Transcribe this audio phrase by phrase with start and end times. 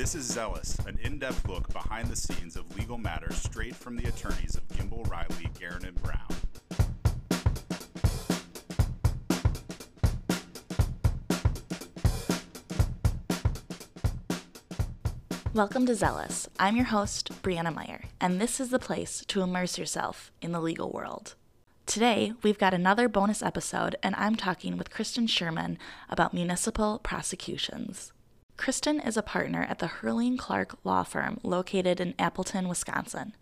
[0.00, 3.96] This is Zealous, an in depth look behind the scenes of legal matters straight from
[3.96, 6.26] the attorneys of Gimbel, Reilly, Guerin, and Brown.
[15.52, 16.48] Welcome to Zealous.
[16.58, 20.62] I'm your host, Brianna Meyer, and this is the place to immerse yourself in the
[20.62, 21.34] legal world.
[21.84, 25.76] Today, we've got another bonus episode, and I'm talking with Kristen Sherman
[26.08, 28.14] about municipal prosecutions.
[28.60, 33.34] Kristen is a partner at the Herrling Clark Law Firm located in Appleton, Wisconsin.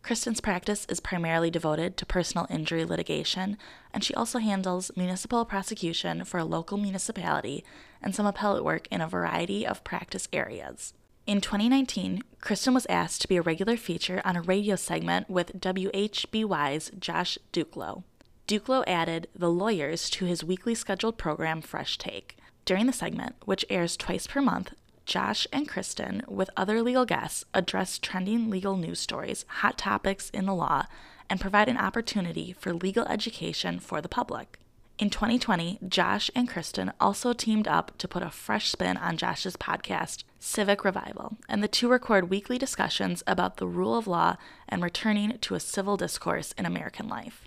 [0.00, 3.58] Kristen's practice is primarily devoted to personal injury litigation,
[3.92, 7.64] and she also handles municipal prosecution for a local municipality
[8.00, 10.94] and some appellate work in a variety of practice areas.
[11.26, 15.60] In 2019, Kristen was asked to be a regular feature on a radio segment with
[15.60, 18.04] WHBY's Josh Dukelow.
[18.46, 22.36] Dukelow added the lawyers to his weekly scheduled program Fresh Take.
[22.64, 24.72] During the segment, which airs twice per month,
[25.04, 30.46] Josh and Kristen, with other legal guests, address trending legal news stories, hot topics in
[30.46, 30.86] the law,
[31.28, 34.58] and provide an opportunity for legal education for the public.
[34.96, 39.56] In 2020, Josh and Kristen also teamed up to put a fresh spin on Josh's
[39.56, 44.36] podcast, Civic Revival, and the two record weekly discussions about the rule of law
[44.68, 47.44] and returning to a civil discourse in American life.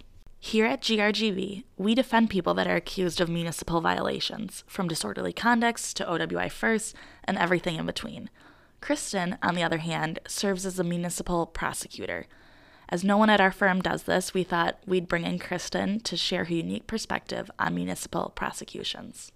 [0.48, 5.94] Here at GRGB, we defend people that are accused of municipal violations, from disorderly conducts
[5.95, 6.95] to OWI First
[7.26, 8.30] and everything in between.
[8.80, 12.28] Kristen, on the other hand, serves as a municipal prosecutor
[12.89, 16.16] as no one at our firm does this, we thought we'd bring in Kristen to
[16.16, 19.32] share her unique perspective on municipal prosecutions.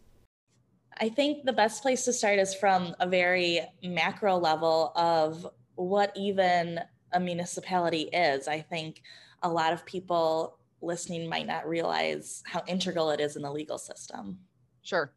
[1.00, 6.14] I think the best place to start is from a very macro level of what
[6.16, 6.80] even
[7.12, 8.48] a municipality is.
[8.48, 9.02] I think
[9.44, 13.78] a lot of people listening might not realize how integral it is in the legal
[13.78, 14.40] system.
[14.82, 15.14] Sure.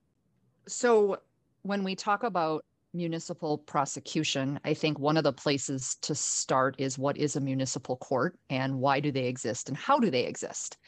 [0.66, 1.18] So,
[1.62, 6.98] when we talk about municipal prosecution, I think one of the places to start is
[6.98, 10.78] what is a municipal court and why do they exist and how do they exist?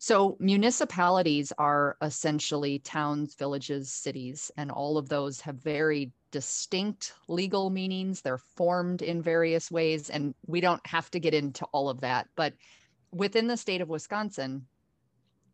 [0.00, 7.68] So, municipalities are essentially towns, villages, cities, and all of those have very distinct legal
[7.68, 8.20] meanings.
[8.20, 12.28] They're formed in various ways, and we don't have to get into all of that.
[12.36, 12.54] But
[13.12, 14.66] within the state of Wisconsin,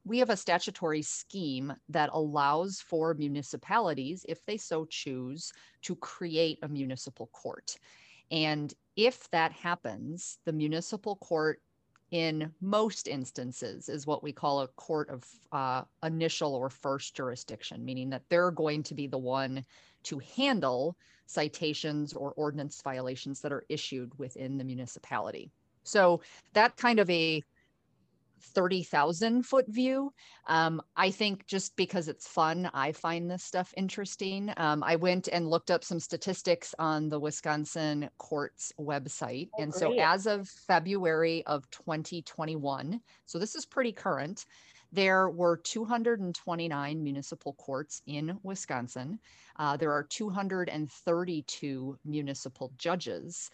[0.05, 6.59] we have a statutory scheme that allows for municipalities, if they so choose, to create
[6.63, 7.77] a municipal court.
[8.31, 11.61] And if that happens, the municipal court,
[12.11, 17.85] in most instances, is what we call a court of uh, initial or first jurisdiction,
[17.85, 19.65] meaning that they're going to be the one
[20.05, 25.51] to handle citations or ordinance violations that are issued within the municipality.
[25.85, 26.21] So
[26.55, 27.43] that kind of a
[28.55, 30.13] 30,000 foot view.
[30.47, 34.53] Um, I think just because it's fun, I find this stuff interesting.
[34.57, 39.49] Um, I went and looked up some statistics on the Wisconsin courts website.
[39.59, 39.81] Oh, and great.
[39.81, 44.47] so as of February of 2021, so this is pretty current,
[44.93, 49.19] there were 229 municipal courts in Wisconsin.
[49.57, 53.51] Uh, there are 232 municipal judges.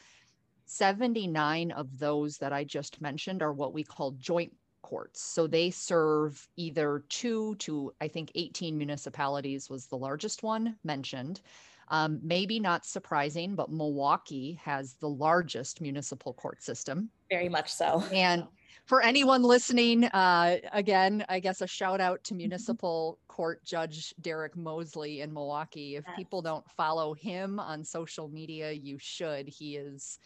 [0.70, 5.20] 79 of those that I just mentioned are what we call joint courts.
[5.20, 11.41] So they serve either two to, I think, 18 municipalities was the largest one mentioned.
[11.88, 17.10] Um, maybe not surprising, but Milwaukee has the largest municipal court system.
[17.28, 18.04] Very much so.
[18.12, 18.44] And
[18.86, 24.56] for anyone listening, uh, again, I guess a shout out to municipal court judge Derek
[24.56, 25.97] Mosley in Milwaukee.
[25.97, 26.16] If yes.
[26.16, 29.48] people don't follow him on social media, you should.
[29.48, 30.19] He is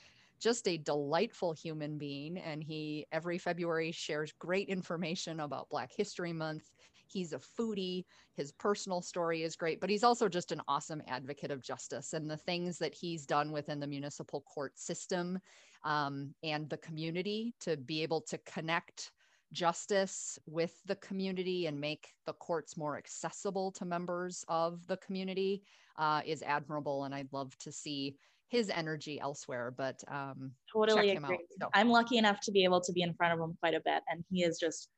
[0.44, 2.36] just a delightful human being.
[2.36, 6.70] And he every February shares great information about Black History Month.
[7.06, 8.04] He's a foodie.
[8.36, 12.30] His personal story is great, but he's also just an awesome advocate of justice and
[12.30, 15.38] the things that he's done within the municipal court system
[15.82, 19.12] um, and the community to be able to connect
[19.54, 25.62] justice with the community and make the courts more accessible to members of the community
[25.96, 27.04] uh, is admirable.
[27.04, 28.16] And I'd love to see
[28.48, 29.72] his energy elsewhere.
[29.74, 31.36] But um, totally agree.
[31.36, 31.68] Out, so.
[31.72, 34.02] I'm lucky enough to be able to be in front of him quite a bit,
[34.08, 34.88] and he is just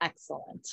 [0.00, 0.68] excellent.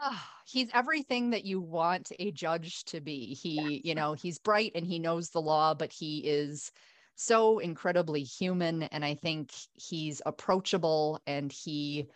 [0.00, 3.34] Oh, he's everything that you want a judge to be.
[3.34, 6.70] He, you know, he's bright and he knows the law, but he is
[7.16, 8.84] so incredibly human.
[8.84, 12.06] And I think he's approachable and he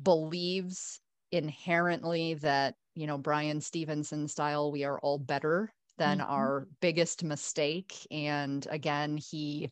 [0.00, 1.00] believes
[1.30, 6.30] inherently that, you know, Bryan Stevenson style, we are all better than mm-hmm.
[6.30, 8.06] our biggest mistake.
[8.10, 9.70] And again, he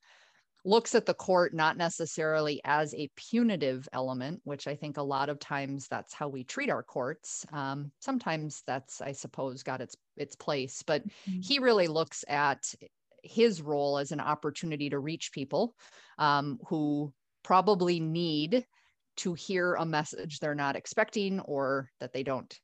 [0.64, 5.28] looks at the court not necessarily as a punitive element, which I think a lot
[5.30, 7.46] of times that's how we treat our courts.
[7.52, 11.40] Um, sometimes that's, I suppose, got its its place, but mm-hmm.
[11.42, 12.74] he really looks at
[13.22, 15.74] his role as an opportunity to reach people
[16.18, 17.12] um, who
[17.42, 18.66] probably need
[19.16, 22.58] to hear a message they're not expecting or that they don't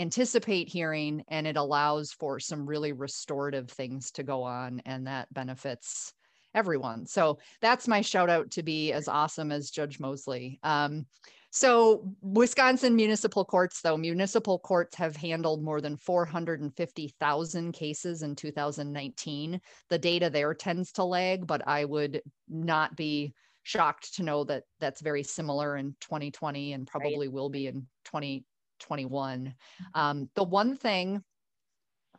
[0.00, 5.32] anticipate hearing and it allows for some really restorative things to go on and that
[5.32, 6.12] benefits
[6.54, 7.06] everyone.
[7.06, 10.58] So that's my shout out to be as awesome as judge mosley.
[10.62, 11.06] Um,
[11.54, 19.60] so wisconsin municipal courts though municipal courts have handled more than 450000 cases in 2019
[19.88, 23.34] the data there tends to lag but i would not be
[23.64, 27.32] shocked to know that that's very similar in 2020 and probably right.
[27.32, 29.54] will be in 2021.
[29.94, 31.22] Um, the one thing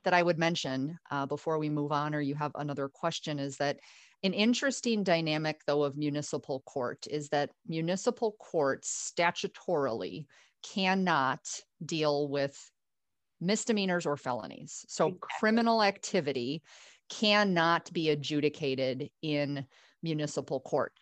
[0.04, 3.58] that I would mention uh, before we move on, or you have another question, is
[3.58, 3.80] that
[4.24, 10.26] an interesting dynamic, though, of municipal court is that municipal courts statutorily
[10.64, 11.42] cannot
[11.86, 12.60] deal with
[13.40, 14.84] misdemeanors or felonies.
[14.88, 15.28] So, exactly.
[15.40, 16.64] criminal activity
[17.10, 19.66] cannot be adjudicated in
[20.02, 20.94] municipal court.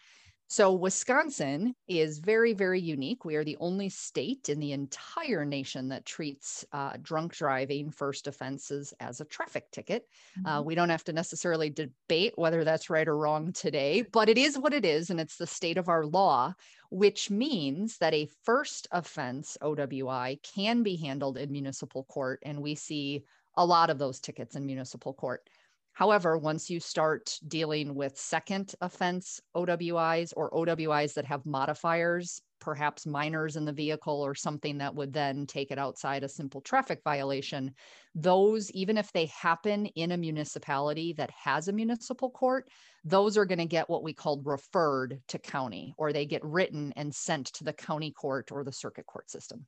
[0.47, 3.25] So, Wisconsin is very, very unique.
[3.25, 8.27] We are the only state in the entire nation that treats uh, drunk driving first
[8.27, 10.07] offenses as a traffic ticket.
[10.37, 10.47] Uh, mm-hmm.
[10.47, 14.37] Uh, we don't have to necessarily debate whether that's right or wrong today, but it
[14.37, 16.53] is what it is, and it's the state of our law,
[16.91, 22.39] which means that a first offense OWI can be handled in municipal court.
[22.43, 23.23] And we see
[23.55, 25.47] a lot of those tickets in municipal court.
[25.93, 33.05] However, once you start dealing with second offense OWIs or OWIs that have modifiers, perhaps
[33.05, 37.01] minors in the vehicle or something that would then take it outside a simple traffic
[37.03, 37.75] violation,
[38.15, 42.69] those, even if they happen in a municipality that has a municipal court,
[43.03, 46.91] those are going to get what we call referred to county or they get written
[46.95, 49.67] and sent to the county court or the circuit court system.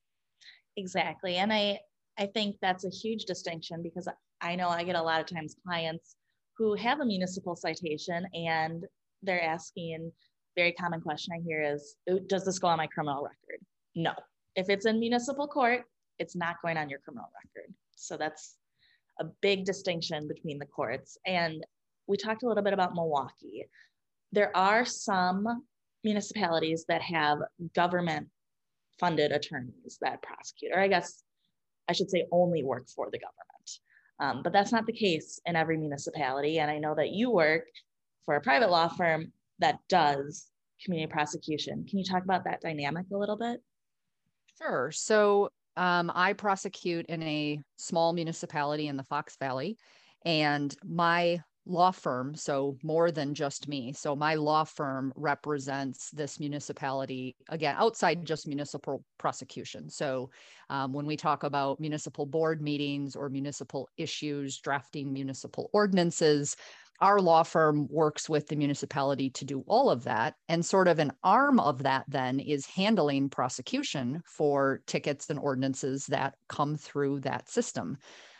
[0.75, 1.35] Exactly.
[1.35, 1.79] And I,
[2.17, 4.07] I think that's a huge distinction because
[4.41, 6.15] I know I get a lot of times clients
[6.57, 8.85] who have a municipal citation and
[9.23, 10.11] they're asking
[10.55, 11.95] very common question I hear is
[12.27, 13.59] does this go on my criminal record?
[13.95, 14.13] No.
[14.55, 15.83] If it's in municipal court,
[16.17, 17.73] it's not going on your criminal record.
[17.95, 18.55] So that's
[19.19, 21.17] a big distinction between the courts.
[21.25, 21.65] And
[22.07, 23.65] we talked a little bit about Milwaukee.
[24.31, 25.63] There are some
[26.03, 27.39] municipalities that have
[27.73, 28.27] government
[28.99, 31.23] funded attorneys that prosecute, or I guess
[31.89, 33.54] I should say only work for the government.
[34.19, 36.59] Um, but that's not the case in every municipality.
[36.59, 37.65] And I know that you work
[38.25, 40.47] for a private law firm that does
[40.83, 41.85] community prosecution.
[41.87, 43.61] Can you talk about that dynamic a little bit?
[44.57, 44.91] Sure.
[44.91, 49.77] So um, I prosecute in a small municipality in the Fox Valley,
[50.25, 53.91] and my law firm, so more than just me.
[53.93, 59.89] So my law firm represents this municipality again outside just municipal prosecution.
[59.89, 60.29] So
[60.69, 66.55] um, when we talk about municipal board meetings or municipal issues, drafting municipal ordinances,
[67.01, 70.35] our law firm works with the municipality to do all of that.
[70.47, 76.05] And sort of an arm of that then is handling prosecution for tickets and ordinances
[76.07, 77.97] that come through that system.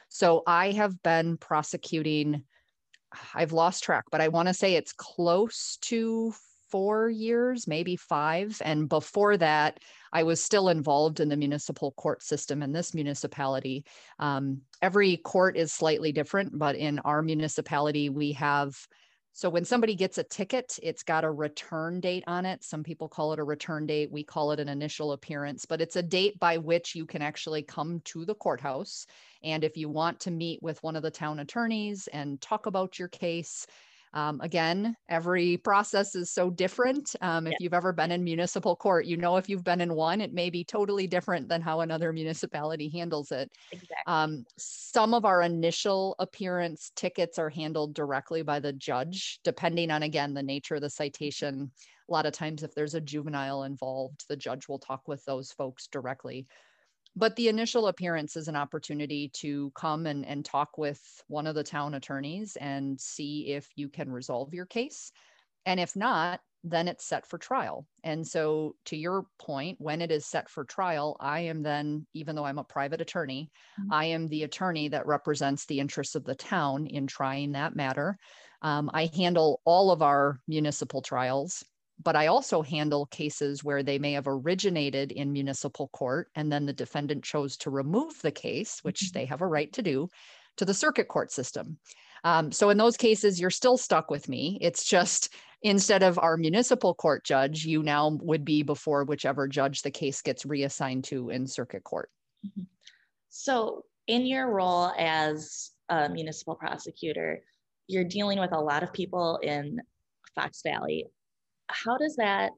[0.08, 2.44] So I have been prosecuting
[3.34, 6.34] I've lost track, but I want to say it's close to
[6.70, 8.62] four years, maybe five.
[8.64, 9.80] And before that,
[10.12, 13.86] I was still involved in the municipal court system in this municipality.
[14.20, 18.76] Um, every court is slightly different, but in our municipality, we have
[19.36, 22.64] so when somebody gets a ticket, it's got a return date on it.
[22.64, 24.10] Some people call it a return date.
[24.10, 27.62] We call it an initial appearance, but it's a date by which you can actually
[27.62, 29.06] come to the courthouse.
[29.44, 32.98] And if you want to meet with one of the town attorneys and talk about
[32.98, 33.68] your case,
[34.16, 37.14] um, again, every process is so different.
[37.20, 37.58] Um, if yeah.
[37.60, 40.50] you've ever been in municipal court, you know if you've been in one, it may
[40.50, 43.52] be totally different than how another municipality handles it.
[43.74, 43.96] Exactly.
[44.08, 50.04] Um, some of our initial appearance tickets are handled directly by the judge, depending on,
[50.04, 51.70] again, the nature of the citation.
[52.08, 55.52] A lot of times, if there's a juvenile involved, the judge will talk with those
[55.52, 56.48] folks directly
[57.16, 61.56] but the initial appearance is an opportunity to come and, and talk with one of
[61.56, 65.12] the town attorneys and see if you can resolve your case.
[65.66, 67.86] And if not, then it's set for trial.
[68.04, 72.36] And so, to your point, when it is set for trial, I am then, even
[72.36, 73.94] though I'm a private attorney, mm-hmm.
[73.94, 78.18] I am the attorney that represents the interests of the town in trying that matter.
[78.64, 81.64] Um, I handle all of our municipal trials
[82.04, 86.66] but I also handle cases where they may have originated in municipal court and then
[86.66, 89.20] the defendant chose to remove the case, which mm-hmm.
[89.20, 90.10] they have a right to do,
[90.58, 91.78] to the circuit court system.
[92.24, 94.58] Um, so in those cases, you're still stuck with me.
[94.62, 99.82] It's just instead of our municipal court judge, you now would be before whichever judge
[99.82, 102.10] the case gets reassigned to in circuit court.
[102.46, 102.64] Mm-hmm.
[103.30, 107.42] So, in your role as a municipal prosecutor,
[107.88, 109.80] you're dealing with a lot of people in
[110.36, 111.06] Fox Valley.
[111.68, 112.52] How does that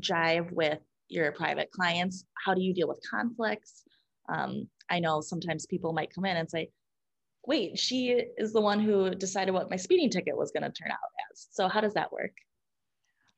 [0.00, 2.24] jive with your private clients?
[2.44, 3.82] How do you deal with conflicts?
[4.28, 6.70] Um, I know sometimes people might come in and say,
[7.46, 10.90] wait, she is the one who decided what my speeding ticket was going to turn
[10.90, 10.98] out
[11.30, 11.48] as.
[11.50, 12.32] So how does that work?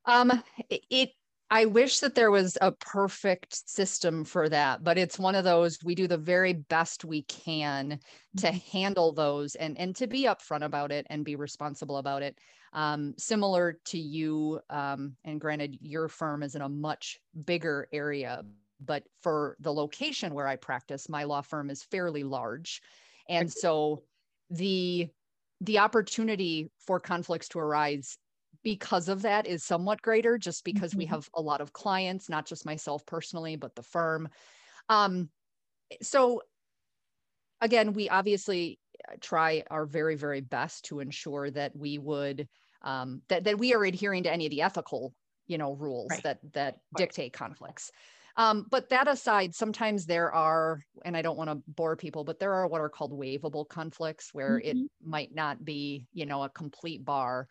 [0.04, 1.10] Um, it,
[1.50, 5.78] I wish that there was a perfect system for that, but it's one of those
[5.84, 8.00] we do the very best we can
[8.38, 8.78] to mm-hmm.
[8.78, 12.38] handle those and and to be upfront about it and be responsible about it.
[12.76, 18.44] Um, similar to you, um, and granted, your firm is in a much bigger area,
[18.84, 22.82] but for the location where I practice, my law firm is fairly large,
[23.30, 24.02] and so
[24.50, 25.08] the
[25.62, 28.18] the opportunity for conflicts to arise
[28.62, 30.98] because of that is somewhat greater just because mm-hmm.
[30.98, 34.28] we have a lot of clients not just myself personally but the firm.
[34.88, 35.30] Um
[36.02, 36.42] so
[37.60, 38.78] again we obviously
[39.08, 42.48] uh, try our very very best to ensure that we would
[42.82, 45.14] um that, that we are adhering to any of the ethical
[45.46, 46.22] you know rules right.
[46.22, 47.90] that that dictate conflicts
[48.38, 52.38] um, but that aside, sometimes there are, and I don't want to bore people, but
[52.38, 54.68] there are what are called waivable conflicts where mm-hmm.
[54.68, 57.48] it might not be, you know, a complete bar.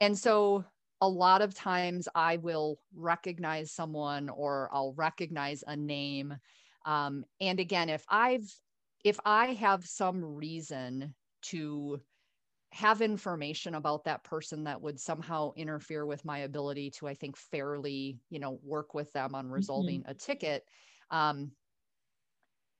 [0.00, 0.64] And so
[1.00, 6.36] a lot of times I will recognize someone or I'll recognize a name.
[6.84, 8.52] Um, and again, if I've,
[9.04, 12.00] if I have some reason to
[12.74, 17.36] have information about that person that would somehow interfere with my ability to i think
[17.36, 20.10] fairly you know work with them on resolving mm-hmm.
[20.10, 20.64] a ticket
[21.10, 21.52] um,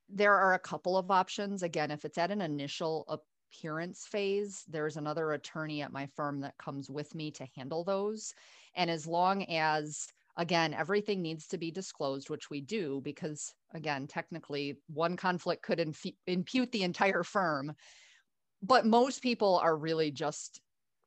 [0.09, 3.23] there are a couple of options again if it's at an initial
[3.53, 8.35] appearance phase there's another attorney at my firm that comes with me to handle those
[8.75, 14.09] and as long as again everything needs to be disclosed which we do because again
[14.09, 17.73] technically one conflict could inf- impute the entire firm
[18.65, 20.61] but most people are really just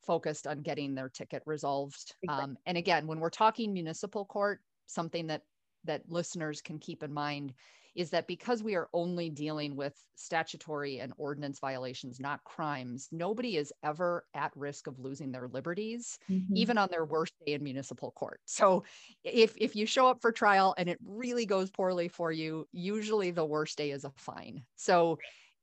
[0.05, 2.15] focused on getting their ticket resolved.
[2.29, 5.41] Um, and again, when we're talking municipal court, something that
[5.83, 7.53] that listeners can keep in mind
[7.95, 13.57] is that because we are only dealing with statutory and ordinance violations, not crimes, nobody
[13.57, 16.55] is ever at risk of losing their liberties, mm-hmm.
[16.55, 18.39] even on their worst day in municipal court.
[18.45, 18.83] So
[19.23, 23.31] if, if you show up for trial and it really goes poorly for you, usually
[23.31, 24.63] the worst day is a fine.
[24.75, 25.17] So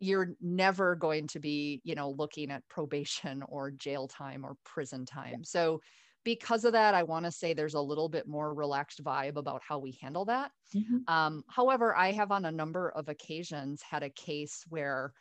[0.05, 5.07] you're never going to be you know looking at probation or jail time or prison
[5.07, 5.81] time so
[6.25, 9.63] because of that i want to say there's a little bit more relaxed vibe about
[9.67, 10.99] how we handle that mm-hmm.
[11.13, 15.13] um, however i have on a number of occasions had a case where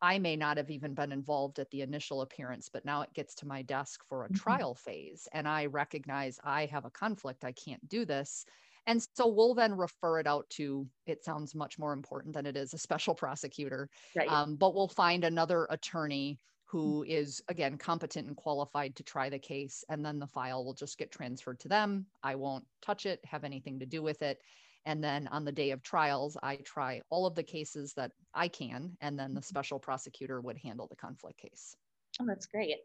[0.00, 3.34] i may not have even been involved at the initial appearance but now it gets
[3.34, 4.36] to my desk for a mm-hmm.
[4.36, 8.44] trial phase and i recognize i have a conflict i can't do this
[8.86, 12.56] and so we'll then refer it out to, it sounds much more important than it
[12.56, 13.88] is, a special prosecutor.
[14.16, 14.30] Right.
[14.30, 16.38] Um, but we'll find another attorney
[16.72, 20.72] who is again competent and qualified to try the case and then the file will
[20.72, 24.38] just get transferred to them i won't touch it have anything to do with it
[24.86, 28.48] and then on the day of trials i try all of the cases that i
[28.48, 29.44] can and then the mm-hmm.
[29.44, 31.76] special prosecutor would handle the conflict case
[32.22, 32.78] oh that's great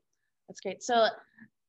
[0.49, 1.07] that's great so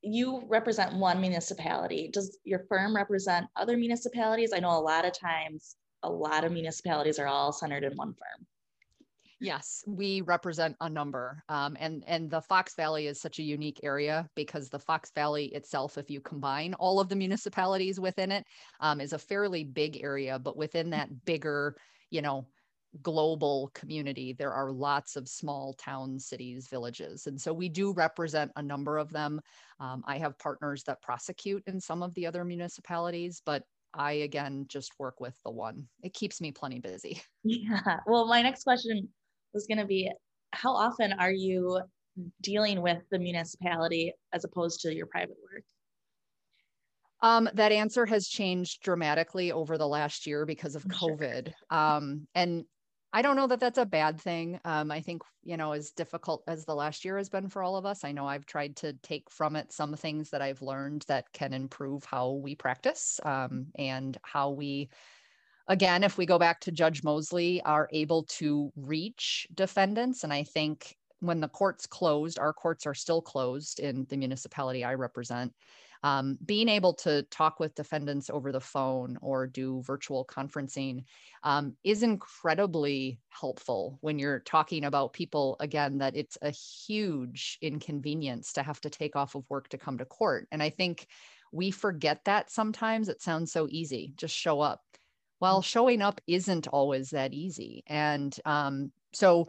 [0.02, 2.09] you represent one municipality.
[2.12, 4.52] Does your firm represent other municipalities?
[4.55, 8.14] I know a lot of times, a lot of municipalities are all centered in one
[8.14, 8.47] firm.
[9.40, 13.78] Yes, we represent a number, um, and and the Fox Valley is such a unique
[13.85, 18.45] area because the Fox Valley itself, if you combine all of the municipalities within it,
[18.81, 20.40] um, is a fairly big area.
[20.40, 21.76] But within that bigger,
[22.11, 22.49] you know,
[23.02, 27.26] global community, there are lots of small towns, cities, villages.
[27.26, 29.40] And so we do represent a number of them.
[29.80, 33.62] Um, I have partners that prosecute in some of the other municipalities, but
[33.95, 35.88] I again just work with the one.
[36.02, 37.23] It keeps me plenty busy.
[37.45, 38.00] Yeah.
[38.07, 39.09] Well, my next question
[39.54, 40.11] was going to be
[40.52, 41.80] how often are you
[42.42, 45.64] dealing with the municipality as opposed to your private work?
[47.21, 51.52] Um, that answer has changed dramatically over the last year because of COVID.
[51.71, 52.64] Um, and
[53.12, 54.61] I don't know that that's a bad thing.
[54.65, 57.77] Um, I think, you know, as difficult as the last year has been for all
[57.77, 61.07] of us, I know I've tried to take from it some things that I've learned
[61.09, 64.91] that can improve how we practice um, and how we,
[65.69, 70.23] again, if we go back to Judge Mosley, are able to reach defendants.
[70.23, 74.85] And I think when the courts closed, our courts are still closed in the municipality
[74.85, 75.55] I represent
[76.02, 81.05] um, being able to talk with defendants over the phone or do virtual conferencing
[81.43, 88.52] um, is incredibly helpful when you're talking about people again that it's a huge inconvenience
[88.52, 90.49] to have to take off of work to come to court.
[90.52, 91.07] And i think
[91.52, 93.09] we forget that sometimes.
[93.09, 94.12] It sounds so easy.
[94.17, 94.83] Just show up.
[95.40, 95.64] Well mm.
[95.64, 97.83] showing up isn't always that easy.
[97.87, 99.49] And um, so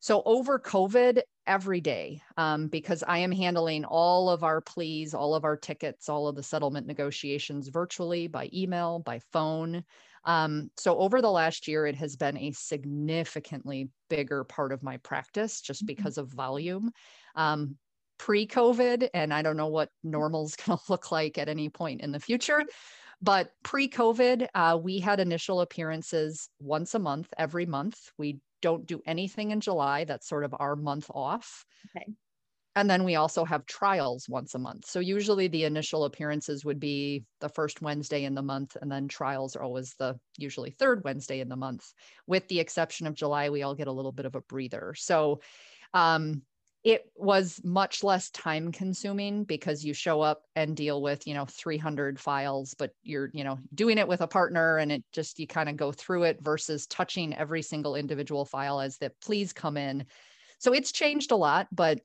[0.00, 5.34] So over COVID, every day, um, because I am handling all of our pleas, all
[5.34, 9.84] of our tickets, all of the settlement negotiations virtually by email, by phone.
[10.24, 14.98] Um, so over the last year, it has been a significantly bigger part of my
[14.98, 15.86] practice just mm-hmm.
[15.86, 16.92] because of volume.
[17.34, 17.76] Um,
[18.18, 22.00] pre-COVID, and I don't know what normal is going to look like at any point
[22.00, 22.62] in the future.
[23.22, 27.98] But pre COVID, uh, we had initial appearances once a month, every month.
[28.16, 30.04] We don't do anything in July.
[30.04, 31.64] That's sort of our month off.
[31.96, 32.06] Okay.
[32.76, 34.86] And then we also have trials once a month.
[34.86, 39.08] So usually the initial appearances would be the first Wednesday in the month, and then
[39.08, 41.92] trials are always the usually third Wednesday in the month.
[42.28, 44.94] With the exception of July, we all get a little bit of a breather.
[44.96, 45.40] So
[45.94, 46.42] um,
[46.82, 51.44] it was much less time consuming because you show up and deal with you know
[51.44, 55.46] 300 files but you're you know doing it with a partner and it just you
[55.46, 59.76] kind of go through it versus touching every single individual file as that pleas come
[59.76, 60.06] in.
[60.58, 62.00] So it's changed a lot but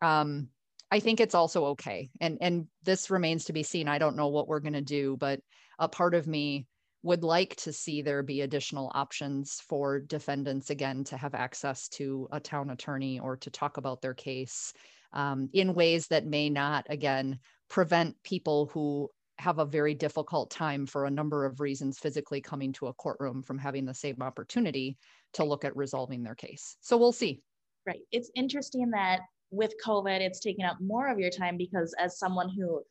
[0.00, 0.48] um
[0.90, 2.10] i think it's also okay.
[2.20, 3.88] And and this remains to be seen.
[3.88, 5.40] I don't know what we're going to do but
[5.78, 6.66] a part of me
[7.02, 12.28] would like to see there be additional options for defendants again to have access to
[12.30, 14.72] a town attorney or to talk about their case
[15.12, 17.38] um, in ways that may not again
[17.68, 22.72] prevent people who have a very difficult time for a number of reasons physically coming
[22.74, 24.98] to a courtroom from having the same opportunity
[25.32, 26.76] to look at resolving their case.
[26.82, 27.40] So we'll see.
[27.86, 28.00] Right.
[28.12, 32.48] It's interesting that with covid it's taken up more of your time because as someone
[32.48, 32.82] who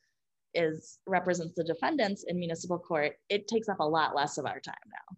[0.53, 4.60] is represents the defendants in municipal court, it takes up a lot less of our
[4.60, 5.18] time now.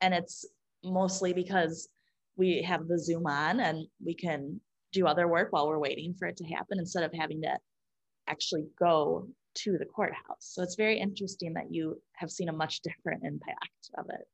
[0.00, 0.44] And it's
[0.84, 1.88] mostly because
[2.36, 4.60] we have the Zoom on and we can
[4.92, 7.58] do other work while we're waiting for it to happen instead of having to
[8.28, 10.38] actually go to the courthouse.
[10.40, 14.26] So it's very interesting that you have seen a much different impact of it.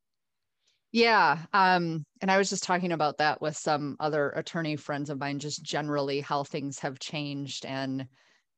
[0.93, 1.38] Yeah.
[1.53, 5.41] Um, and I was just talking about that with some other attorney friends of mine,
[5.41, 8.07] just generally how things have changed and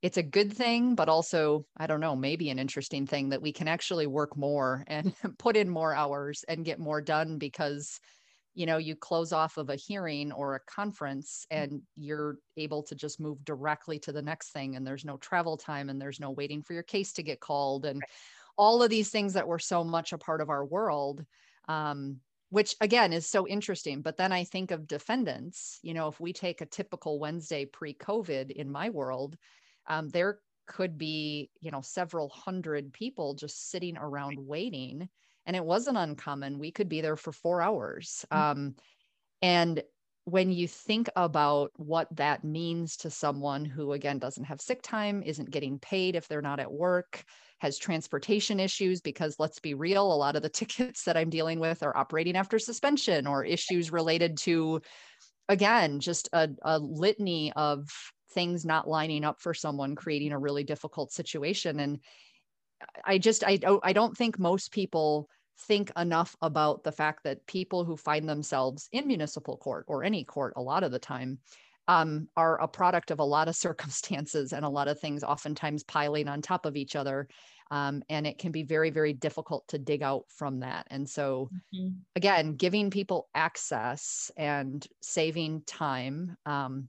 [0.06, 3.52] it's a good thing, but also, I don't know, maybe an interesting thing that we
[3.52, 7.99] can actually work more and put in more hours and get more done because,
[8.54, 11.60] you know, you close off of a hearing or a conference mm.
[11.60, 14.76] and you're able to just move directly to the next thing.
[14.76, 17.84] And there's no travel time and there's no waiting for your case to get called
[17.84, 18.00] and
[18.56, 21.25] all of these things that were so much a part of our world.
[21.66, 24.02] Um, which again is so interesting.
[24.02, 27.92] But then I think of defendants, you know, if we take a typical Wednesday pre
[27.92, 29.36] COVID in my world,
[29.88, 35.08] um, there could be you know several hundred people just sitting around waiting
[35.46, 38.42] and it wasn't uncommon we could be there for four hours mm-hmm.
[38.42, 38.75] um,
[39.42, 39.82] and
[40.25, 45.22] when you think about what that means to someone who again doesn't have sick time
[45.25, 47.25] isn't getting paid if they're not at work
[47.58, 51.60] has transportation issues because let's be real a lot of the tickets that i'm dealing
[51.60, 54.80] with are operating after suspension or issues related to
[55.49, 57.88] again just a, a litany of
[58.36, 61.80] things not lining up for someone creating a really difficult situation.
[61.80, 61.99] And
[63.04, 65.28] i just i don't i don't think most people
[65.60, 70.25] think enough about the fact that people who find themselves in municipal court or any
[70.25, 71.38] court a lot of the time
[71.88, 75.84] um, are a product of a lot of circumstances and a lot of things oftentimes
[75.84, 77.28] piling on top of each other.
[77.70, 80.86] Um, and it can be very very difficult to dig out from that.
[80.90, 81.94] And so mm-hmm.
[82.14, 86.88] again giving people access and saving time um,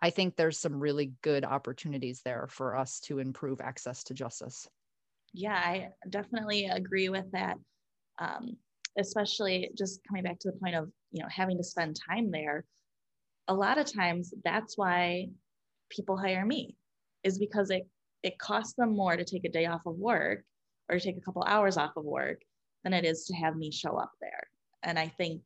[0.00, 4.68] I think there's some really good opportunities there for us to improve access to justice.
[5.32, 7.56] Yeah, I definitely agree with that.
[8.18, 8.56] Um,
[8.98, 12.64] especially just coming back to the point of you know having to spend time there.
[13.48, 15.28] A lot of times, that's why
[15.90, 16.76] people hire me,
[17.24, 17.88] is because it
[18.22, 20.44] it costs them more to take a day off of work
[20.88, 22.40] or take a couple hours off of work
[22.84, 24.48] than it is to have me show up there.
[24.82, 25.42] And I think,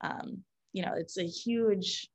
[0.00, 2.08] um, you know, it's a huge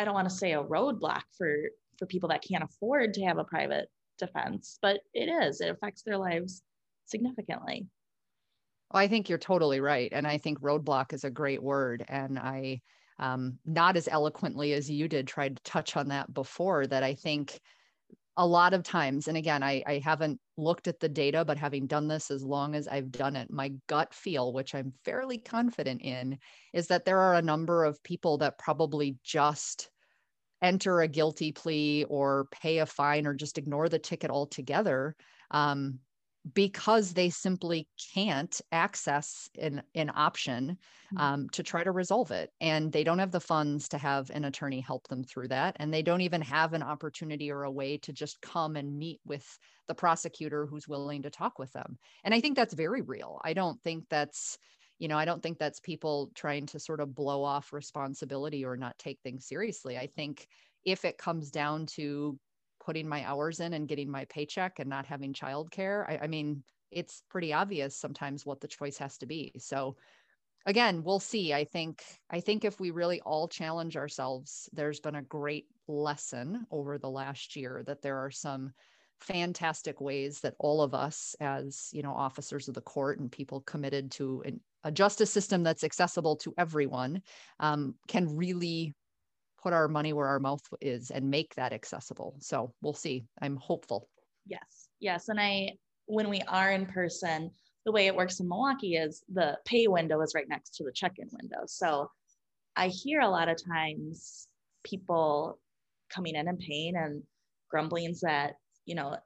[0.00, 1.54] I don't want to say a roadblock for
[1.98, 5.60] for people that can't afford to have a private defense, but it is.
[5.60, 6.62] It affects their lives
[7.04, 7.86] significantly.
[8.90, 12.38] Well, I think you're totally right, and I think roadblock is a great word, and
[12.38, 12.80] I
[13.18, 16.86] um, not as eloquently as you did tried to touch on that before.
[16.86, 17.60] That I think
[18.40, 21.86] a lot of times, and again, I, I haven't looked at the data, but having
[21.86, 26.00] done this as long as I've done it, my gut feel, which I'm fairly confident
[26.00, 26.38] in,
[26.72, 29.90] is that there are a number of people that probably just
[30.62, 35.16] enter a guilty plea or pay a fine or just ignore the ticket altogether
[35.50, 35.98] um,
[36.54, 40.78] because they simply can't access an, an option
[41.14, 41.20] mm.
[41.20, 42.50] um, to try to resolve it.
[42.60, 45.76] And they don't have the funds to have an attorney help them through that.
[45.78, 49.20] And they don't even have an opportunity or a way to just come and meet
[49.26, 49.46] with
[49.86, 51.98] the prosecutor who's willing to talk with them.
[52.24, 53.40] And I think that's very real.
[53.44, 54.56] I don't think that's
[55.00, 58.76] you know, I don't think that's people trying to sort of blow off responsibility or
[58.76, 59.96] not take things seriously.
[59.96, 60.46] I think
[60.84, 62.38] if it comes down to
[62.84, 66.62] putting my hours in and getting my paycheck and not having childcare, I, I mean,
[66.90, 69.52] it's pretty obvious sometimes what the choice has to be.
[69.58, 69.96] So
[70.66, 71.54] again, we'll see.
[71.54, 76.66] I think I think if we really all challenge ourselves, there's been a great lesson
[76.70, 78.72] over the last year that there are some
[79.20, 83.60] fantastic ways that all of us as you know officers of the court and people
[83.60, 87.20] committed to an, a justice system that's accessible to everyone
[87.58, 88.94] um, can really
[89.62, 93.56] put our money where our mouth is and make that accessible so we'll see i'm
[93.56, 94.08] hopeful
[94.46, 95.70] yes yes and i
[96.06, 97.50] when we are in person
[97.86, 100.92] the way it works in milwaukee is the pay window is right next to the
[100.92, 102.10] check-in window so
[102.76, 104.48] i hear a lot of times
[104.84, 105.58] people
[106.12, 107.22] coming in in pain and
[107.70, 108.54] grumblings that
[108.90, 109.16] you know,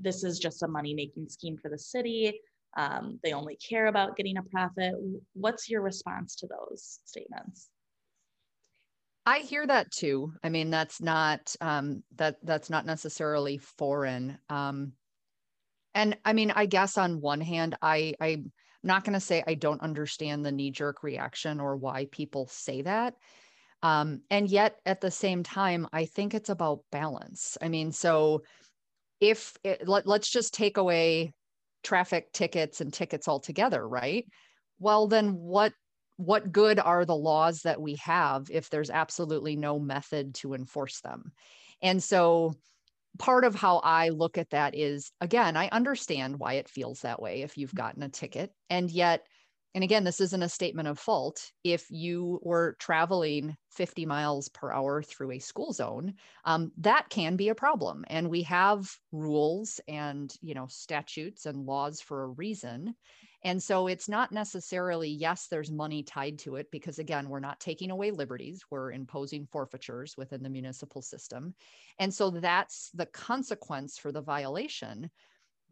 [0.00, 2.40] this is just a money making scheme for the city.
[2.76, 4.94] Um, they only care about getting a profit.
[5.34, 7.68] What's your response to those statements?
[9.24, 10.32] I hear that too.
[10.42, 14.38] I mean, that's not um, that that's not necessarily foreign.
[14.48, 14.92] Um,
[15.94, 19.54] and I mean, I guess on one hand, I I'm not going to say I
[19.54, 23.14] don't understand the knee jerk reaction or why people say that.
[23.82, 27.58] Um, and yet, at the same time, I think it's about balance.
[27.60, 28.42] I mean, so
[29.20, 31.32] if it, let, let's just take away
[31.82, 34.26] traffic tickets and tickets altogether, right?
[34.78, 35.72] Well, then what
[36.16, 41.00] what good are the laws that we have if there's absolutely no method to enforce
[41.00, 41.32] them?
[41.80, 42.54] And so
[43.18, 47.20] part of how I look at that is again, I understand why it feels that
[47.20, 48.52] way if you've gotten a ticket.
[48.70, 49.26] And yet
[49.74, 51.50] and again, this isn't a statement of fault.
[51.64, 57.36] If you were traveling 50 miles per hour through a school zone, um, that can
[57.36, 58.04] be a problem.
[58.08, 62.94] And we have rules and you know statutes and laws for a reason.
[63.44, 67.58] And so it's not necessarily yes, there's money tied to it because again, we're not
[67.60, 68.62] taking away liberties.
[68.70, 71.54] We're imposing forfeitures within the municipal system,
[71.98, 75.10] and so that's the consequence for the violation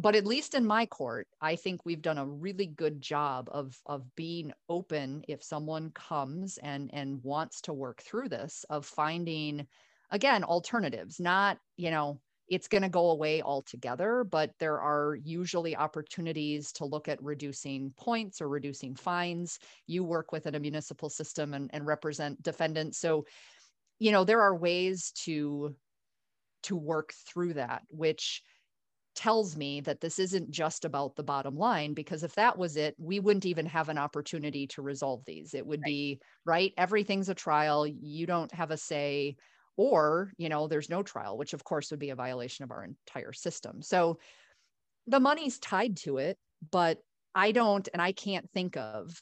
[0.01, 3.79] but at least in my court i think we've done a really good job of
[3.87, 9.67] of being open if someone comes and and wants to work through this of finding
[10.11, 12.19] again alternatives not you know
[12.51, 17.93] it's going to go away altogether but there are usually opportunities to look at reducing
[17.97, 19.59] points or reducing fines.
[19.87, 22.99] You work within a municipal system and, and represent defendants.
[22.99, 23.25] So
[24.01, 25.77] you know there are ways to
[26.65, 28.43] to work through that which
[29.15, 32.95] tells me that this isn't just about the bottom line because if that was it
[32.99, 35.53] we wouldn't even have an opportunity to resolve these.
[35.55, 35.87] It would right.
[35.87, 37.87] be right everything's a trial.
[37.87, 39.37] You don't have a say
[39.81, 42.85] or you know there's no trial which of course would be a violation of our
[42.85, 43.81] entire system.
[43.81, 44.19] So
[45.07, 46.37] the money's tied to it
[46.71, 46.99] but
[47.35, 49.19] i don't and i can't think of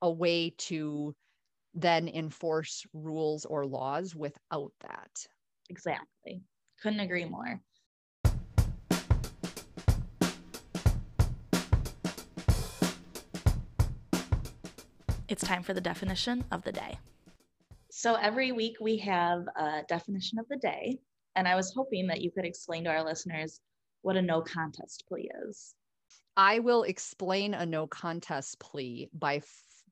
[0.00, 1.14] a way to
[1.74, 5.10] then enforce rules or laws without that.
[5.68, 6.42] Exactly.
[6.80, 7.60] Couldn't agree more.
[15.26, 16.98] It's time for the definition of the day.
[18.04, 20.98] So every week we have a definition of the day,
[21.36, 23.60] and I was hoping that you could explain to our listeners
[24.02, 25.74] what a no contest plea is.
[26.36, 29.40] I will explain a no contest plea by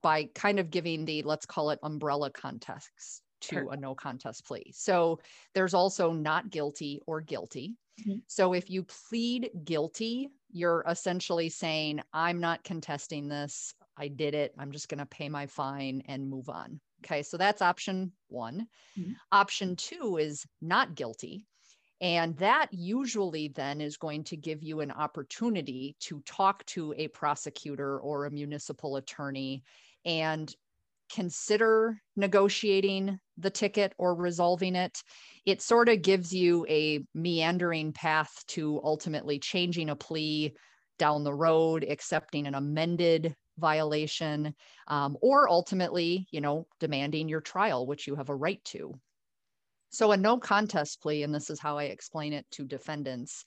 [0.03, 4.72] by kind of giving the let's call it umbrella context to a no contest plea.
[4.75, 5.18] So
[5.55, 7.77] there's also not guilty or guilty.
[8.03, 8.18] Mm-hmm.
[8.27, 13.72] So if you plead guilty, you're essentially saying I'm not contesting this.
[13.96, 14.53] I did it.
[14.59, 16.79] I'm just going to pay my fine and move on.
[17.05, 17.23] Okay.
[17.23, 18.67] So that's option one.
[18.99, 19.12] Mm-hmm.
[19.31, 21.47] Option two is not guilty.
[22.01, 27.07] And that usually then is going to give you an opportunity to talk to a
[27.09, 29.62] prosecutor or a municipal attorney
[30.05, 30.53] and
[31.15, 35.01] consider negotiating the ticket or resolving it.
[35.47, 40.57] It sort of gives you a meandering path to ultimately changing a plea
[40.99, 44.55] down the road, accepting an amended violation,
[44.88, 48.92] um, or ultimately, you know, demanding your trial, which you have a right to.
[49.88, 53.44] So, a no contest plea, and this is how I explain it to defendants,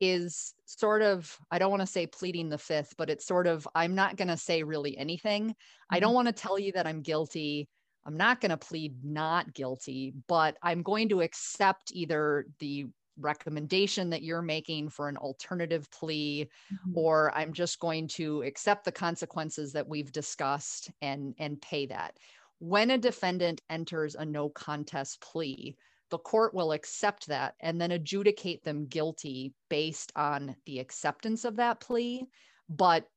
[0.00, 3.66] is sort of, I don't want to say pleading the fifth, but it's sort of,
[3.74, 5.48] I'm not going to say really anything.
[5.48, 5.94] Mm-hmm.
[5.94, 7.68] I don't want to tell you that I'm guilty.
[8.06, 12.86] I'm not going to plead not guilty, but I'm going to accept either the
[13.18, 16.98] recommendation that you're making for an alternative plea mm-hmm.
[16.98, 22.16] or i'm just going to accept the consequences that we've discussed and and pay that.
[22.58, 25.76] When a defendant enters a no contest plea
[26.10, 31.56] the court will accept that and then adjudicate them guilty based on the acceptance of
[31.56, 32.26] that plea.
[32.68, 33.08] But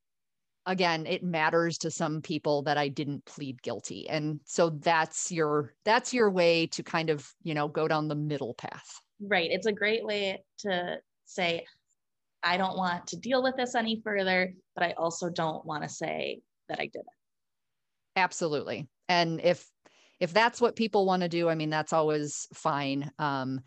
[0.65, 4.07] again it matters to some people that i didn't plead guilty.
[4.09, 8.15] And so that's your that's your way to kind of you know go down the
[8.15, 9.49] middle path right.
[9.51, 11.65] It's a great way to say
[12.43, 15.89] i don't want to deal with this any further but i also don't want to
[15.89, 17.17] say that i did it
[18.17, 18.87] absolutely.
[19.07, 19.65] And if
[20.19, 23.11] if that's what people want to do i mean that's always fine.
[23.19, 23.61] Um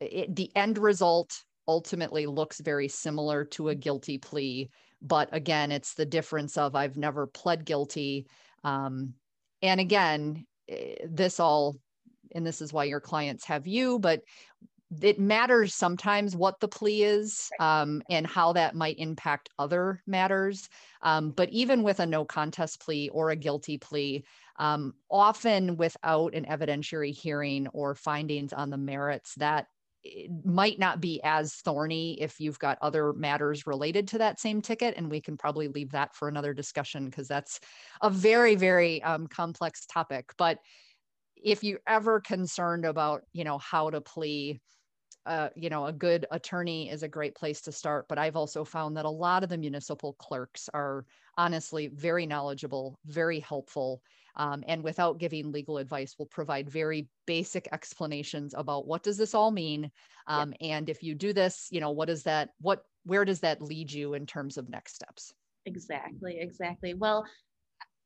[0.00, 1.32] it, the end result
[1.68, 4.68] ultimately looks very similar to a guilty plea
[5.00, 8.26] but again it's the difference of i've never pled guilty.
[8.64, 9.14] Um,
[9.62, 11.76] and again eh, this all
[12.34, 14.22] and this is why your clients have you but
[15.00, 20.68] it matters sometimes what the plea is um, and how that might impact other matters.
[21.02, 24.24] Um, but even with a no contest plea or a guilty plea
[24.56, 29.66] um, often without an evidentiary hearing or findings on the merits that
[30.04, 34.60] it might not be as thorny if you've got other matters related to that same
[34.60, 37.60] ticket and we can probably leave that for another discussion because that's
[38.02, 40.32] a very very um, complex topic.
[40.36, 40.58] But
[41.36, 44.60] if you're ever concerned about you know how to plea
[45.26, 48.64] uh, you know a good attorney is a great place to start but i've also
[48.64, 51.04] found that a lot of the municipal clerks are
[51.38, 54.02] honestly very knowledgeable very helpful
[54.36, 59.34] um, and without giving legal advice will provide very basic explanations about what does this
[59.34, 59.90] all mean
[60.26, 60.76] um, yeah.
[60.76, 63.90] and if you do this you know what is that what where does that lead
[63.90, 65.34] you in terms of next steps?
[65.66, 66.94] Exactly exactly.
[66.94, 67.24] Well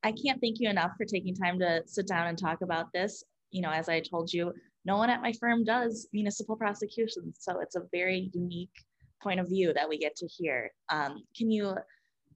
[0.03, 3.25] i can't thank you enough for taking time to sit down and talk about this
[3.51, 4.53] you know as i told you
[4.85, 8.85] no one at my firm does municipal prosecutions so it's a very unique
[9.23, 11.75] point of view that we get to hear um, can you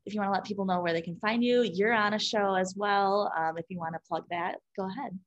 [0.06, 2.18] if you want to let people know where they can find you, you're on a
[2.18, 3.32] show as well.
[3.36, 5.18] Um, if you want to plug that, go ahead.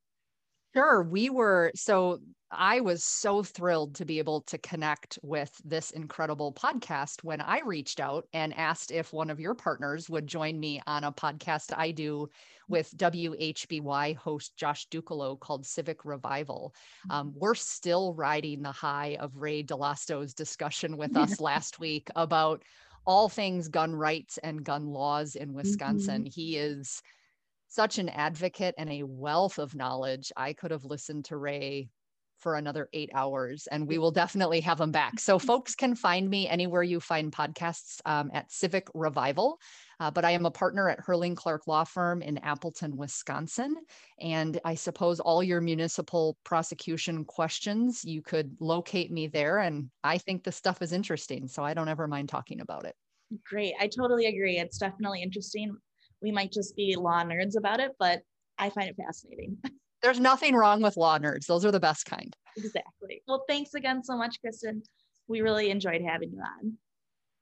[0.76, 1.04] Sure.
[1.04, 2.20] We were, so
[2.52, 7.62] I was so thrilled to be able to connect with this incredible podcast when I
[7.62, 11.74] reached out and asked if one of your partners would join me on a podcast
[11.76, 12.30] I do
[12.68, 16.74] with WHBY host Josh Dukelow called Civic Revival.
[17.10, 17.40] Um, mm-hmm.
[17.40, 22.64] we're still riding the high of Ray Dall'Osto's discussion with us last week about
[23.06, 26.24] all things gun rights and gun laws in Wisconsin.
[26.24, 26.32] Mm-hmm.
[26.42, 27.02] He is
[27.74, 30.32] such an advocate and a wealth of knowledge.
[30.38, 31.90] I could have listened to Ray
[32.38, 35.20] for another eight hours, and we will definitely have him back.
[35.20, 39.60] So, folks can find me anywhere you find podcasts um, at Civic Revival.
[40.00, 43.76] Uh, but I am a partner at Herrling Clark Law Firm in Appleton, Wisconsin.
[44.20, 49.60] And I suppose all your municipal prosecution questions, you could locate me there.
[49.60, 51.48] And I think the stuff is interesting.
[51.48, 52.96] So I don't ever mind talking about it.
[53.48, 53.74] Great.
[53.80, 54.58] I totally agree.
[54.58, 55.78] It's definitely interesting.
[56.24, 58.22] We might just be law nerds about it, but
[58.58, 59.58] I find it fascinating.
[60.02, 61.46] There's nothing wrong with law nerds.
[61.46, 62.36] Those are the best kind.
[62.58, 63.22] Exactly.
[63.28, 64.82] Well, thanks again so much, Kristen.
[65.28, 66.78] We really enjoyed having you on.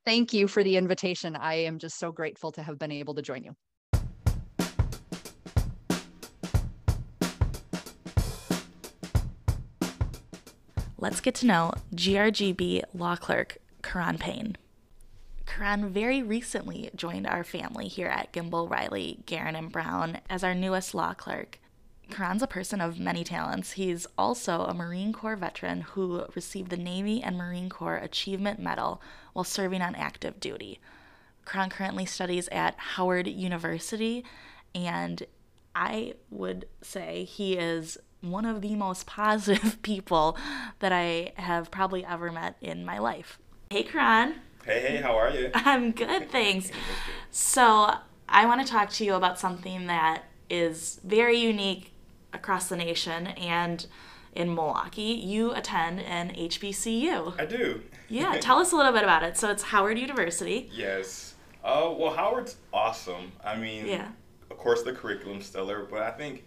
[0.05, 1.35] Thank you for the invitation.
[1.35, 3.55] I am just so grateful to have been able to join you.
[10.97, 14.55] Let's get to know GRGB law clerk Karan Payne.
[15.61, 20.55] Karan very recently joined our family here at Gimbel Reilly, Guerin and Brown as our
[20.55, 21.59] newest law clerk.
[22.09, 23.73] Karan's a person of many talents.
[23.73, 29.03] He's also a Marine Corps veteran who received the Navy and Marine Corps Achievement Medal
[29.33, 30.79] while serving on active duty.
[31.45, 34.25] Karan currently studies at Howard University,
[34.73, 35.21] and
[35.75, 40.35] I would say he is one of the most positive people
[40.79, 43.37] that I have probably ever met in my life.
[43.69, 44.41] Hey, Karan.
[44.65, 45.49] Hey, hey, how are you?
[45.55, 46.71] I'm good, thanks.
[47.31, 47.95] So,
[48.29, 51.91] I want to talk to you about something that is very unique
[52.31, 53.87] across the nation and
[54.33, 55.01] in Milwaukee.
[55.01, 57.39] You attend an HBCU.
[57.39, 57.81] I do.
[58.09, 59.35] yeah, tell us a little bit about it.
[59.35, 60.69] So it's Howard University.
[60.71, 61.33] Yes.
[61.63, 63.31] Uh, well, Howard's awesome.
[63.43, 64.09] I mean, yeah.
[64.49, 66.43] of course, the curriculum's stellar, but I think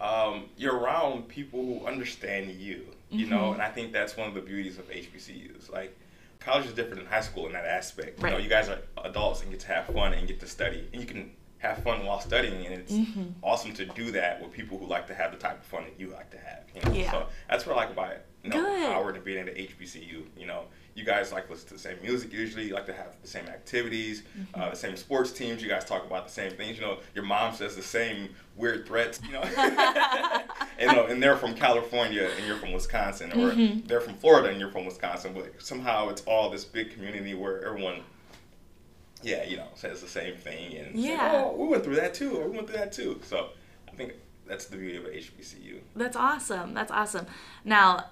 [0.00, 3.34] um, you're around people who understand you, you mm-hmm.
[3.34, 5.72] know, and I think that's one of the beauties of HBCUs.
[5.72, 5.96] Like,
[6.46, 8.22] college is different than high school in that aspect.
[8.22, 8.30] Right.
[8.30, 10.88] You know, you guys are adults and get to have fun and get to study,
[10.92, 13.24] and you can have fun while studying, and it's mm-hmm.
[13.42, 15.98] awesome to do that with people who like to have the type of fun that
[15.98, 16.62] you like to have.
[16.74, 16.96] You know?
[16.96, 17.10] Yeah.
[17.10, 18.26] So that's what I like about it.
[18.44, 18.92] You know, Good.
[18.92, 20.24] Howard and being at the HBCU.
[20.36, 22.68] You know, you guys like listen to the same music usually.
[22.68, 24.60] You like to have the same activities, uh, mm-hmm.
[24.60, 25.60] uh, the same sports teams.
[25.60, 26.76] You guys talk about the same things.
[26.76, 29.18] You know, your mom says the same weird threats.
[29.26, 29.42] You know,
[30.80, 33.86] you know, and they're from California and you're from Wisconsin, or mm-hmm.
[33.86, 35.32] they're from Florida and you're from Wisconsin.
[35.34, 38.02] But somehow it's all this big community where everyone
[39.22, 41.32] yeah, you know, says the same thing and yeah.
[41.32, 43.20] Say, oh, we went through that too, or we went through that too.
[43.24, 43.48] So
[43.88, 44.14] I think
[44.46, 45.80] that's the beauty of HBCU.
[45.94, 46.74] That's awesome.
[46.74, 47.26] That's awesome.
[47.64, 48.10] Now,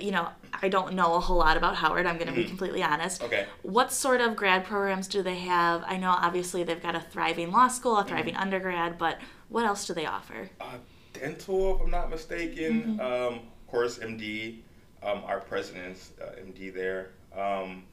[0.00, 0.28] you know,
[0.62, 2.06] I don't know a whole lot about Howard.
[2.06, 2.42] I'm going to mm-hmm.
[2.42, 3.22] be completely honest.
[3.22, 3.46] Okay.
[3.62, 5.82] What sort of grad programs do they have?
[5.86, 8.42] I know obviously they've got a thriving law school, a thriving mm-hmm.
[8.42, 10.50] undergrad, but what else do they offer?
[10.60, 10.76] Uh,
[11.12, 12.98] dental, if I'm not mistaken.
[12.98, 13.00] Mm-hmm.
[13.00, 14.60] Um, of course, MD.
[15.02, 17.10] Um, our president's uh, MD there.
[17.36, 17.84] Um,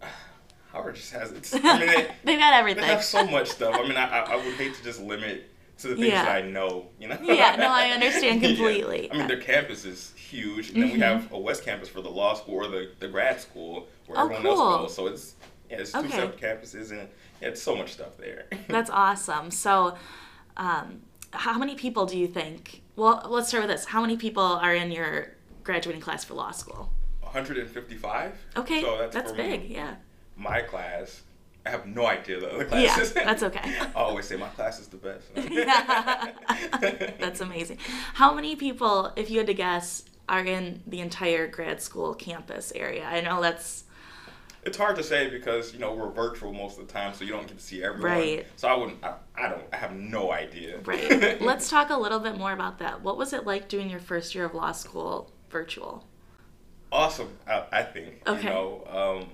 [0.72, 1.50] Howard just has it.
[1.64, 2.82] I mean, they, they've got everything.
[2.82, 3.74] They have so much stuff.
[3.74, 6.24] I mean, I, I would hate to just limit to the things yeah.
[6.24, 6.86] that I know.
[6.98, 7.18] You know.
[7.22, 7.56] yeah.
[7.56, 9.06] No, I understand completely.
[9.06, 9.14] yeah.
[9.14, 10.98] I mean, their campus is huge, and then mm-hmm.
[10.98, 14.18] we have a West Campus for the law school or the, the grad school where
[14.18, 14.52] oh, everyone cool.
[14.52, 14.94] else goes.
[14.94, 15.34] So it's
[15.70, 16.10] yeah, it's two okay.
[16.10, 17.08] separate campuses, and
[17.40, 18.46] yeah, it's so much stuff there.
[18.68, 19.50] That's awesome.
[19.50, 19.96] So,
[20.56, 21.02] um,
[21.32, 22.82] how many people do you think?
[22.96, 23.86] Well, let's start with this.
[23.86, 26.90] How many people are in your graduating class for law school?
[27.20, 28.32] 155.
[28.56, 29.68] Okay, so that's, that's big.
[29.68, 29.74] Me.
[29.74, 29.96] Yeah.
[30.36, 31.22] My class,
[31.66, 33.12] I have no idea the other classes.
[33.14, 33.60] Yeah, that's okay.
[33.80, 35.26] I always say my class is the best.
[35.50, 36.32] yeah.
[37.20, 37.78] that's amazing.
[38.14, 42.72] How many people, if you had to guess, are in the entire grad school campus
[42.74, 43.04] area?
[43.04, 43.84] I know that's
[44.68, 47.32] it's hard to say because you know we're virtual most of the time, so you
[47.32, 48.12] don't get to see everyone.
[48.12, 48.46] Right.
[48.56, 49.02] So I wouldn't.
[49.02, 49.64] I, I don't.
[49.72, 50.78] I have no idea.
[50.84, 51.40] Right.
[51.40, 53.02] Let's talk a little bit more about that.
[53.02, 56.04] What was it like doing your first year of law school virtual?
[56.92, 58.22] Awesome, I, I think.
[58.26, 58.42] Okay.
[58.42, 59.28] You know, um,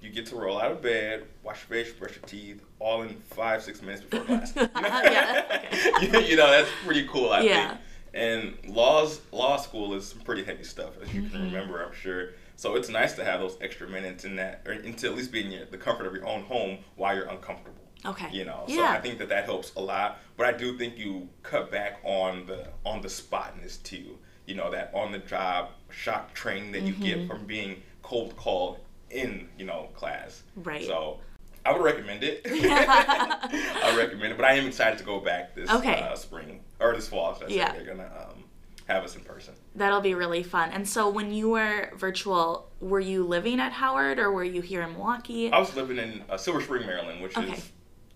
[0.00, 3.16] you get to roll out of bed, wash your face, brush your teeth, all in
[3.30, 4.52] five six minutes before class.
[4.56, 5.60] yeah.
[5.96, 6.28] Okay.
[6.30, 7.30] you know that's pretty cool.
[7.30, 7.68] I yeah.
[7.68, 7.80] think.
[8.14, 11.32] And laws law school is some pretty heavy stuff, as you mm-hmm.
[11.32, 12.30] can remember, I'm sure.
[12.56, 15.52] So it's nice to have those extra minutes in that, or into at least being
[15.52, 17.82] in the comfort of your own home while you're uncomfortable.
[18.04, 18.28] Okay.
[18.32, 18.76] You know, yeah.
[18.76, 20.20] so I think that that helps a lot.
[20.36, 24.18] But I do think you cut back on the on the spotness too.
[24.46, 27.02] You know, that on the job shock training that you mm-hmm.
[27.02, 28.78] get from being cold called
[29.10, 30.42] in you know class.
[30.56, 30.84] Right.
[30.84, 31.18] So
[31.64, 32.42] I would recommend it.
[32.46, 36.00] I recommend it, but I am excited to go back this okay.
[36.00, 37.36] uh, spring or this fall.
[37.48, 37.72] yeah.
[37.72, 38.44] They're gonna um,
[38.86, 39.54] have us in person.
[39.74, 40.70] That'll be really fun.
[40.70, 44.82] And so, when you were virtual, were you living at Howard or were you here
[44.82, 45.50] in Milwaukee?
[45.50, 47.52] I was living in uh, Silver Spring, Maryland, which okay.
[47.52, 47.70] is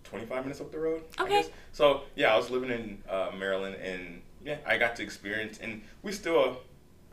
[0.05, 1.03] 25 minutes up the road.
[1.19, 1.45] Okay.
[1.73, 5.81] So yeah, I was living in uh, Maryland, and yeah, I got to experience, and
[6.01, 6.61] we still.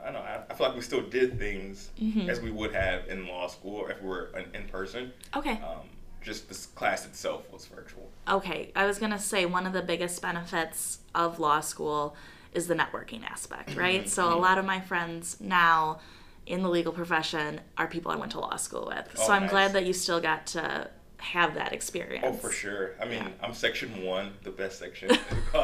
[0.01, 0.21] I don't know.
[0.21, 2.31] I, I feel like we still did things mm-hmm.
[2.31, 5.12] as we would have in law school if we were in, in person.
[5.35, 5.55] Okay.
[5.55, 5.88] Um,
[6.21, 8.09] just this class itself was virtual.
[8.29, 12.14] Okay, I was gonna say one of the biggest benefits of law school
[12.59, 14.01] is the networking aspect, right?
[14.01, 14.09] Mm-hmm.
[14.09, 16.01] so a lot of my friends now
[16.47, 19.09] in the legal profession are people I went to law school with.
[19.18, 19.51] Oh, so I'm nice.
[19.51, 22.27] glad that you still got to have that experience.
[22.27, 22.94] Oh, for sure.
[23.01, 23.29] I mean, yeah.
[23.42, 25.11] I'm section one, the best section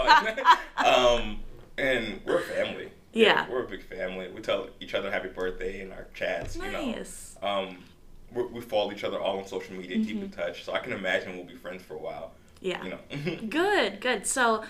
[0.76, 1.40] um,
[1.76, 2.90] and we're a family.
[3.12, 3.26] Yeah.
[3.26, 3.50] yeah.
[3.50, 4.30] We're a big family.
[4.30, 6.56] We tell each other happy birthday in our chats.
[6.56, 7.36] Nice.
[7.42, 7.48] You know.
[7.48, 7.78] Um,
[8.52, 10.06] we follow each other all on social media, mm-hmm.
[10.06, 10.64] keep in touch.
[10.64, 12.32] So I can imagine we'll be friends for a while.
[12.60, 12.82] Yeah.
[12.82, 13.36] You know.
[13.48, 14.26] good, good.
[14.26, 14.64] So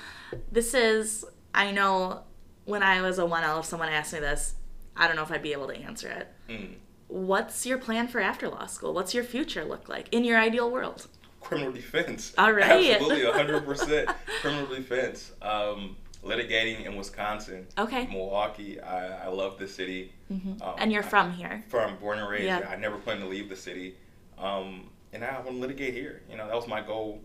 [0.52, 2.24] this is I know
[2.64, 4.54] when I was a 1L, if someone asked me this,
[4.96, 6.28] I don't know if I'd be able to answer it.
[6.48, 6.74] Mm.
[7.08, 8.92] What's your plan for after law school?
[8.92, 11.06] What's your future look like in your ideal world?
[11.40, 12.34] Criminal defense.
[12.38, 12.92] All right.
[12.92, 15.32] Absolutely, 100% criminal defense.
[15.42, 17.66] Um, litigating in Wisconsin.
[17.76, 18.06] Okay.
[18.06, 18.80] Milwaukee.
[18.80, 20.12] I, I love the city.
[20.32, 20.62] Mm-hmm.
[20.62, 21.64] Um, and you're from I, here.
[21.68, 22.50] From born and raised.
[22.50, 23.96] I never plan to leave the city.
[24.38, 26.22] Um, and I want to litigate here.
[26.28, 27.20] You know, that was my goal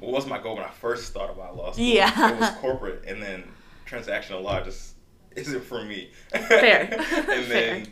[0.00, 1.84] what was my goal when I first thought about law school?
[1.84, 2.32] Yeah.
[2.32, 3.44] It was corporate, and then
[3.86, 4.94] transactional law just
[5.36, 6.10] isn't for me.
[6.30, 6.88] Fair.
[7.12, 7.88] and then,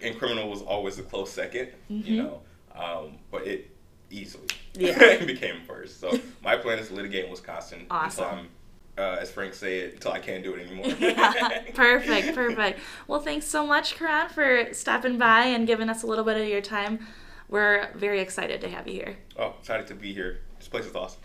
[0.00, 2.00] and criminal was always a close 2nd mm-hmm.
[2.02, 2.40] you know,
[2.74, 3.70] um, but it
[4.10, 5.24] easily yeah.
[5.24, 6.00] became first.
[6.00, 8.24] So my plan is to litigate in Wisconsin awesome.
[8.24, 8.48] until I'm
[8.98, 10.86] uh, as Frank said, until I can't do it anymore.
[10.98, 12.80] yeah, perfect, perfect.
[13.06, 16.48] Well, thanks so much, Karan, for stopping by and giving us a little bit of
[16.48, 17.06] your time.
[17.48, 19.18] We're very excited to have you here.
[19.38, 20.40] Oh, excited to be here.
[20.66, 21.20] This place is awesome.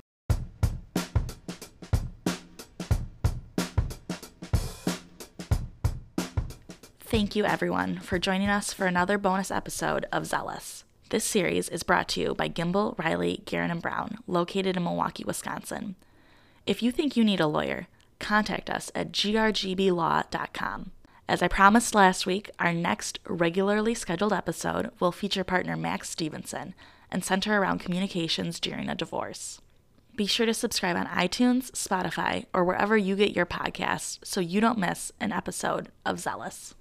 [6.99, 10.83] Thank you, everyone, for joining us for another bonus episode of Zealous.
[11.09, 15.23] This series is brought to you by Gimbel, Reilly, Guerin, and Brown, located in Milwaukee,
[15.23, 15.95] Wisconsin.
[16.67, 17.87] If you think you need a lawyer,
[18.19, 20.91] contact us at grgblaw.com.
[21.27, 26.75] As I promised last week, our next regularly scheduled episode will feature partner Max Stevenson,
[27.11, 29.61] and center around communications during a divorce.
[30.15, 34.59] Be sure to subscribe on iTunes, Spotify, or wherever you get your podcasts so you
[34.59, 36.75] don't miss an episode of Zealous.